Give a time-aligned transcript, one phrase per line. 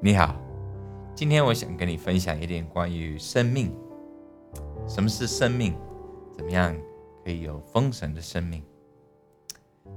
[0.00, 0.40] 你好，
[1.12, 3.74] 今天我想跟你分享一点关于生命。
[4.86, 5.74] 什么是生命？
[6.32, 6.72] 怎么样
[7.24, 8.62] 可以有丰盛的生命？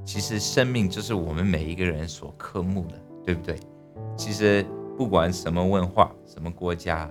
[0.03, 3.59] 其实生命就是我们每一个人所渴慕的，对不对？
[4.17, 4.65] 其实
[4.97, 7.07] 不管什么文化、什么国家、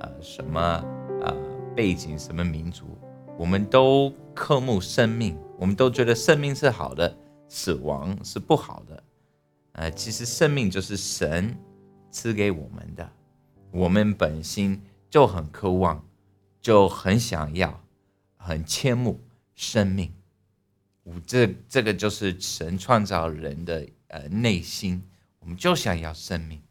[0.00, 0.60] 呃什么
[1.20, 1.32] 呃
[1.76, 2.86] 背景、什么民族，
[3.38, 9.00] 我们都渴慕生命，我们都觉得生命是好的，死亡是不好的。
[9.74, 11.56] 呃，其实生命就是神。
[12.12, 13.10] 赐给我们的，
[13.70, 16.06] 我们本心就很渴望，
[16.60, 17.82] 就很想要，
[18.36, 19.18] 很羡慕
[19.54, 20.12] 生命。
[21.02, 25.02] 我这这个就是神创造人的呃内心，
[25.40, 26.62] 我们就想要生命。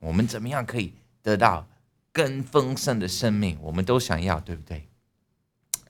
[0.00, 1.68] 我们怎么样可以得到
[2.12, 3.56] 更丰盛的生命？
[3.62, 4.88] 我们都想要，对不对？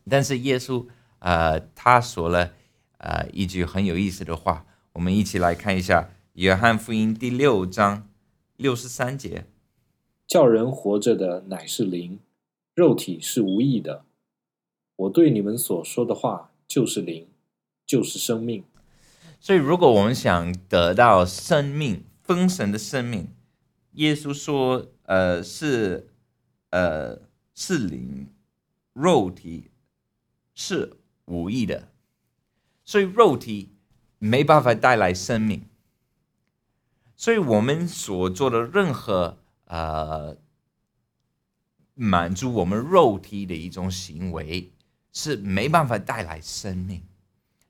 [0.08, 0.86] 但是耶稣
[1.18, 2.52] 呃，他说了
[2.98, 6.02] 呃一句很有意思的话，我们一起来看一下
[6.34, 8.06] 《约翰福音》第六章。
[8.62, 9.44] 六十三节，
[10.26, 12.20] 叫人活着的乃是灵，
[12.74, 14.04] 肉体是无益的。
[14.94, 17.26] 我对你们所说的话就是灵，
[17.84, 18.62] 就是生命。
[19.40, 23.28] 所以，如果我们想得到生命丰神的生命，
[23.94, 26.08] 耶稣说：“呃，是
[26.70, 28.28] 呃是灵，
[28.92, 29.72] 肉体
[30.54, 30.92] 是
[31.24, 31.88] 无益的。”
[32.86, 33.70] 所以，肉体
[34.18, 35.64] 没办法带来生命。
[37.22, 40.36] 所以我们所做的任何呃
[41.94, 44.72] 满足我们肉体的一种行为，
[45.12, 47.00] 是没办法带来生命。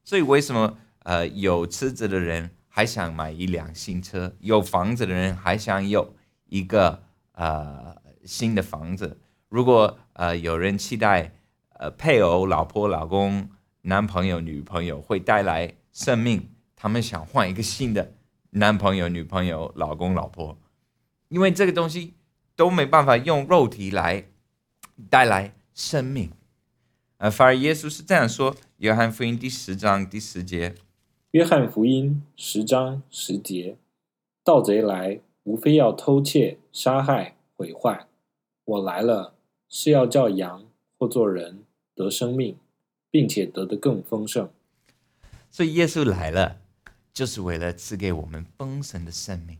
[0.02, 6.14] 所以为什么呃有车子的人还想买一辆新车，有房子的人还想有
[6.46, 7.94] 一个呃
[8.24, 9.20] 新的房子？
[9.50, 11.34] 如果呃有人期待
[11.74, 13.50] 呃配偶、老婆、老公、
[13.82, 18.14] 男朋友、女朋友会带来生命，他们想换一个新的。
[18.54, 20.58] 男朋友、女朋友、老公、老婆，
[21.28, 22.12] 因为这个东西
[22.54, 24.26] 都没办法用肉体来
[25.08, 26.30] 带来生命，
[27.16, 30.68] 呃，反而耶稣是这样说：《约翰福音》第十章第十节，
[31.30, 33.78] 《约翰福音》十章十节，
[34.44, 38.06] 盗贼来，无非要偷窃、杀害、毁坏。
[38.66, 39.34] 我来了，
[39.70, 40.66] 是要叫羊
[40.98, 42.58] 或做人得生命，
[43.10, 44.50] 并且得的更丰盛。
[45.50, 46.58] 所以耶稣来了。
[47.12, 49.58] 就是为了赐给我们丰盛的生命，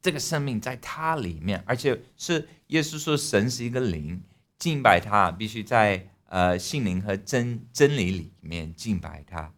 [0.00, 4.22] 这个生命在它里面，而且是耶稣说神是一个灵，
[4.58, 9.52] 敬拜他必须在呃心灵和真真理里面敬拜他，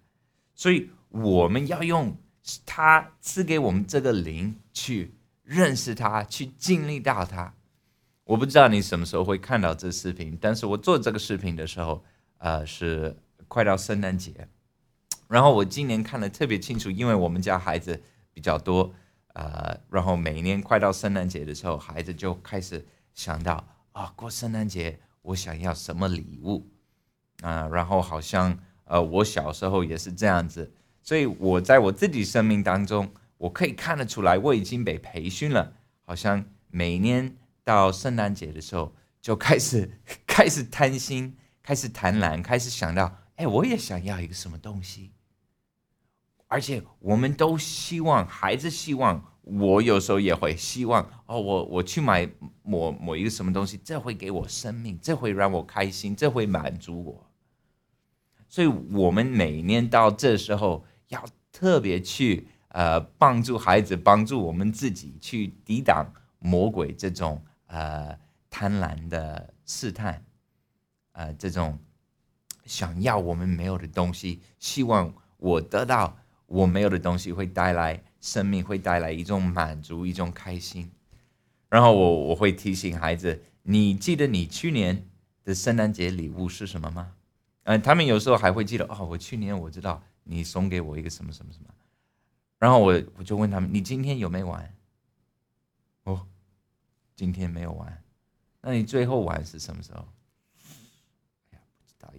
[0.55, 2.17] 所以我们要用
[2.65, 7.55] 他赐给我们这个灵去认识他，去经历到他。
[8.25, 12.05] 我不知道你什么时候会看到这视频，但是我做这个视频的时候，
[12.39, 13.17] 呃，是
[13.49, 14.49] 快到圣诞节。
[15.31, 18.03] 然后我今年看的特别清楚，因为我们家孩子
[18.35, 18.93] 比较多，
[19.35, 26.67] 呃，然后每年快到圣诞节的时候，孩子就开始想到啊，过圣诞节我想要什么礼物
[27.43, 27.69] 啊？
[27.69, 38.93] 然后好像呃，我小时候也是这样子，所以我在我自己生命当中，我可以看得出来，我已经被培训了，好像每年到圣诞节的时候
[39.23, 45.13] 就开始 开始贪心，开始贪婪，开始想到，哎，我也想要一个什么东西。
[46.50, 52.28] 而且我们都希望孩子希望，我有时候也会希望哦，我我去买
[52.65, 57.31] 某某一个什么东西，这会给我生命，这会让我开心，这会满足我。
[58.49, 68.19] 所以，我们每年到这时候要特别去呃帮助孩子，帮助我们自己去抵挡魔鬼这种呃
[68.50, 70.25] 贪婪的试探，
[71.12, 71.78] 呃这种
[72.65, 76.16] 想要我们没有的东西，希望我得到。
[76.50, 80.91] 我没有的东西会带来生命，会带来一种满足，一种开心。
[81.69, 85.06] 然后我我会提醒孩子：你记得你去年
[85.44, 87.15] 的圣诞节礼物是什么吗？
[87.62, 89.07] 嗯，他们有时候还会记得哦。
[89.09, 91.72] 我去年我知道你送给我一个什么什么什么。
[92.59, 94.75] 然后我我就问他们：你今天有没玩？
[96.03, 96.27] 哦，
[97.15, 98.03] 今天没有玩。
[98.60, 100.09] 那你最后玩是什么时候？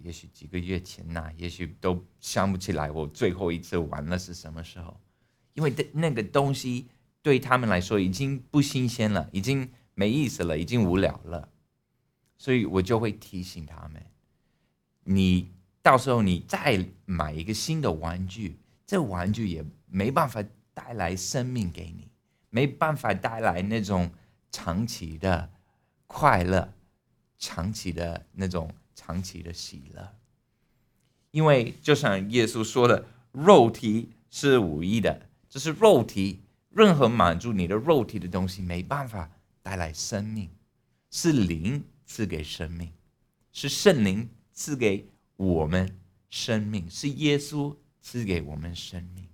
[0.02, 5.00] 也许几个月前呐，也许都想不起来我最后一次玩了是什么时候，
[5.54, 6.88] 因为那个东西
[7.20, 11.48] 对他们来说已经不新鲜了，已经没意思了，已经无聊了，
[12.36, 14.02] 所以我就会提醒他们：
[15.04, 15.50] 你
[15.82, 20.42] 到时候你再买一个新的玩具，这玩具也没办法
[20.74, 22.08] 带来生命给你，
[22.50, 24.10] 没办法带来那种
[24.50, 25.50] 长期的
[26.06, 26.72] 快乐，
[27.38, 28.70] 长期的那种。
[28.94, 30.14] 长期的喜乐，
[31.30, 36.40] 因为就像耶稣说的，肉体是无益的，就是肉体
[36.70, 39.30] 任何满足你的肉体的东西没办法
[39.62, 40.50] 带来生命，
[41.10, 42.92] 是灵赐给生命，
[43.52, 45.98] 是圣灵赐给我们
[46.30, 49.28] 生命，是耶稣赐给我们生命。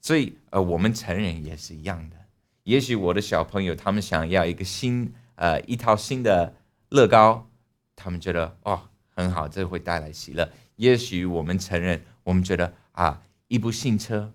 [0.00, 2.16] 所以，呃，我们成人也是一样的。
[2.64, 6.54] 也许我的小朋友他们想要一个新，呃，一套新的
[6.90, 7.48] 乐高，
[7.96, 10.50] 他们觉得哦很好，这会带来喜乐。
[10.76, 14.32] 也许我们承认，我们觉得啊，一部新车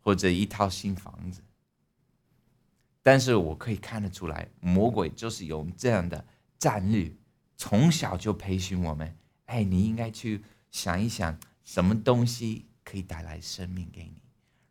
[0.00, 1.42] 或者一套新房子。
[3.02, 6.24] 但是我可以看得出来，魔鬼就是用这样的
[6.58, 7.12] 战略，
[7.56, 9.16] 从小就培训我们。
[9.46, 14.22] 哎，你应该去想一想，什么东西可以带来生命给你。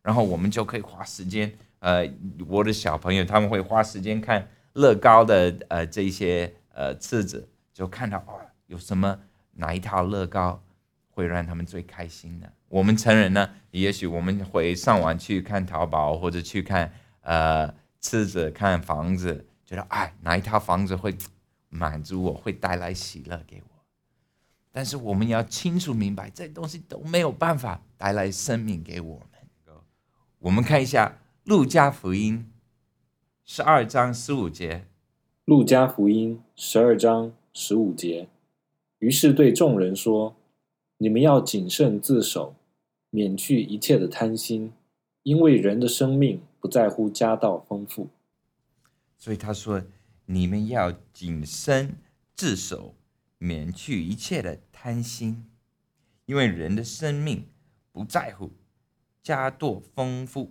[0.02, 2.10] 然后我们就可以花时间，呃，
[2.48, 7.48] 我的小朋友他们会花时间看乐高的呃这些呃册子，
[7.82, 9.18] 就看到哦有什么
[9.54, 10.62] 哪一套乐高
[11.10, 12.52] 会让他们最开心的。
[12.68, 16.92] 我们成人呢，也许我们会上网去看淘宝或者去看
[17.22, 21.12] 呃册子看房子，觉得哎哪一套房子会
[21.70, 23.82] 满足我，会带来喜乐给我。
[24.70, 29.26] 但是我们要清楚明白，这东西都没有办法带来生命给我们。
[30.38, 31.08] 我们看一下
[31.42, 32.48] 《路加福音》
[33.44, 34.76] 十二章十五节，
[35.46, 38.28] 《路加福音》十二章十五节。
[38.98, 40.36] 于是对众人说
[40.98, 42.54] ：“你们要谨慎自守，
[43.10, 44.72] 免去一切的贪心，
[45.22, 48.08] 因为人的生命不在乎家道丰富。”
[49.18, 49.82] 所以他说
[50.26, 51.96] ：“你们要谨慎
[52.34, 52.94] 自守，
[53.38, 55.44] 免去一切的贪心，
[56.26, 57.46] 因为人的生命
[57.92, 58.50] 不在乎。”
[59.22, 60.50] 家多丰富，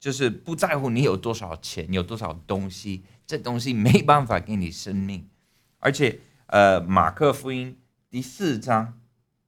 [0.00, 5.28] 就是不在乎你有多少钱，有多少东西，这东西没办法给你生命。
[5.78, 7.76] 而且，呃，马克福音
[8.10, 9.00] 第四章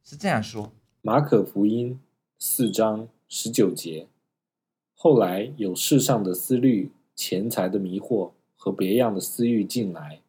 [0.03, 0.73] 是这样说：
[1.03, 1.99] 马可福音
[2.39, 4.07] 四章十九节，
[4.95, 10.21] 后来有世上的思虑、钱财的迷惑和别样的私欲进来，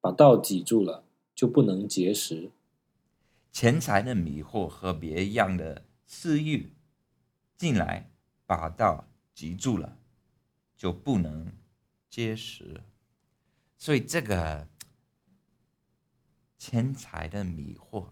[0.00, 2.50] 把道挤住了，就不能结实。
[3.52, 6.72] 钱财的迷惑和别样的私欲。
[7.56, 8.08] 进来
[8.46, 9.98] 把道挤住了，
[10.76, 11.52] 就不能
[12.08, 12.82] 结实。
[13.76, 14.68] 所以这个
[16.58, 18.06] 钱财的迷惑，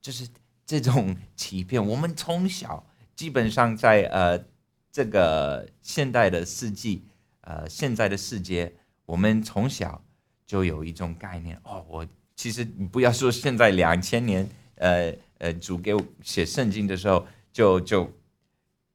[0.00, 0.28] 就是
[0.66, 1.84] 这种 欺骗。
[1.84, 4.44] 我们从小基本上在呃
[4.90, 7.04] 这个现代的世纪，
[7.42, 8.74] 呃现在的世界，
[9.06, 10.04] 我们从小
[10.44, 11.58] 就有一种概念。
[11.64, 18.12] 哦，我其实你不要说现在两千年，呃呃，主给我写圣经的时候，就就。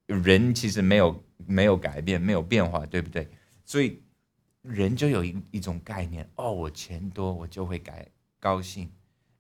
[0.08, 3.28] 人其实没有没有改变，没有变化，对不对？
[3.66, 4.02] 所以
[4.62, 8.08] 人就有一一种概念：哦，我钱多，我就会改
[8.40, 8.92] 高兴。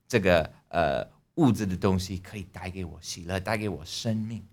[0.08, 4.46] 这个呃物质的东西可以带给我喜乐，带给我生命。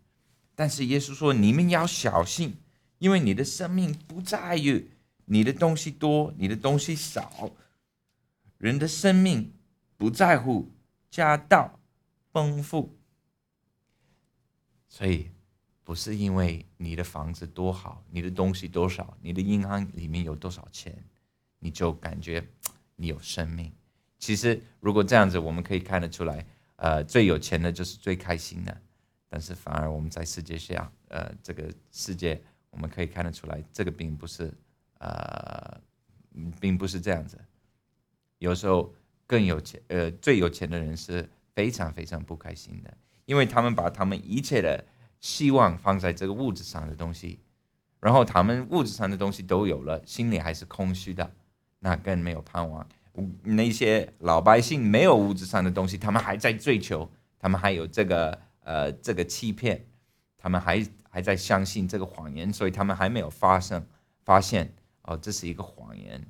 [0.54, 2.56] 但是耶稣说：你们要小心，
[2.98, 4.90] 因为你的生命不在于
[5.24, 7.50] 你的东西多，你的东西少。
[8.58, 9.52] 人的生命
[9.96, 10.70] 不在乎
[11.10, 11.78] 家道
[12.32, 12.96] 丰富，
[14.88, 15.30] 所以。
[15.86, 21.04] 不是因为你的房子多好，你的东西多少，你的银行里面有多少钱，
[21.58, 22.42] 你就感觉
[22.96, 23.70] 你有生命。
[24.24, 28.74] 其实如果这样子，我们可以看得出来，呃，最有钱的就是最开心的。
[29.28, 34.50] 但是反而我们在世界上，呃，这个世界我们可以看得出来，这个并不是，
[34.98, 35.78] 呃，
[36.58, 37.38] 并不是这样子。
[38.38, 38.94] 有时候
[39.26, 44.82] 更有钱，呃，最有钱的人是非常非常不开心的，因为他们把他们一切的。
[45.20, 47.38] 希望放在这个物质上的东西，
[48.00, 51.30] 然后他们物质上的东西都有了，心里还是空虚的，
[51.78, 52.86] 那更没有盼望。
[53.42, 59.86] 那些老百姓没有物质上的东西，他们还在追求，他们还有这个呃这个欺骗，
[60.36, 63.84] 他们还还在相信这个谎言，所以他们还没有发生
[64.24, 66.24] 发现哦，这是一个谎言。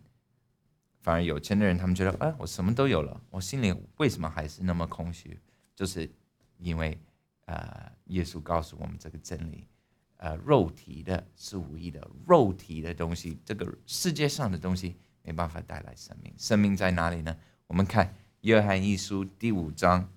[1.01, 5.39] 反而有钱的人，他们觉得，哎，我什么都有了，我心里为什么还是那么空虚？
[5.75, 6.11] 就是
[6.59, 6.99] 因为。
[7.47, 9.69] 呃，耶稣告诉我们这个真理，
[10.17, 16.33] 呃，肉体的是无意的，肉体的东西，这个世界上的东西没办法带来生命。
[16.37, 17.37] 生命在哪里呢？
[17.67, 20.09] 我们看约翰一书第五章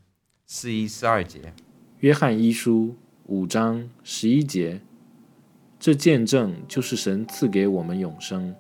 [0.46, 1.54] 四一四二节。
[2.02, 4.82] 约翰一书五章十一节，
[5.80, 8.54] 这见证就是神赐给我们永生，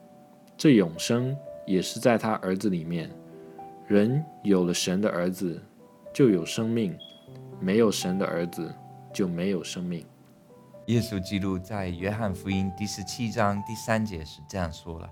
[0.58, 3.12] 这永生也是在他儿子里面。
[3.88, 5.62] 人有了神的儿子，
[6.14, 6.98] 就有生命。
[7.60, 8.74] 没有神的儿子，
[9.14, 10.06] 就没有生命。
[10.88, 15.12] 耶稣基督在约翰福音第十七章第三节是这样说了：“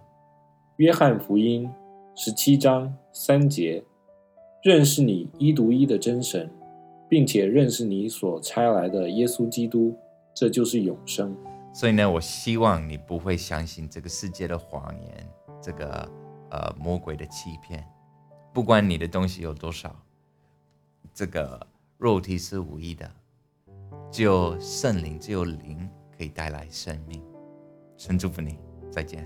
[0.78, 1.70] 约翰福音
[2.16, 3.82] 十七章三节，
[4.62, 6.52] 认识你一独一的真神，
[7.08, 9.98] 并且认识你所差来的耶稣基督，
[10.34, 11.34] 这就是永生。”
[11.74, 15.30] 所以呢，我希望你不会相信这个世界的谎言，
[15.62, 16.12] 这个
[16.52, 17.82] 呃魔鬼的欺骗。
[18.54, 19.96] 不管你的东西有多少，
[21.14, 21.66] 这个
[21.98, 23.10] 肉体是无益的，
[24.12, 27.24] 只有圣灵，只有灵可以带来生命。
[27.96, 28.60] 神祝福你，
[28.92, 29.26] 再见。